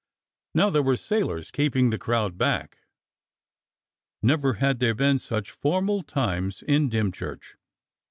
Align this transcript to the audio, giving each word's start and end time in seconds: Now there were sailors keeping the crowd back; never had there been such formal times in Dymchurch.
Now 0.55 0.71
there 0.71 0.81
were 0.81 0.95
sailors 0.95 1.51
keeping 1.51 1.91
the 1.91 1.99
crowd 1.99 2.35
back; 2.35 2.79
never 4.23 4.53
had 4.53 4.79
there 4.79 4.95
been 4.95 5.19
such 5.19 5.51
formal 5.51 6.01
times 6.01 6.63
in 6.63 6.89
Dymchurch. 6.89 7.55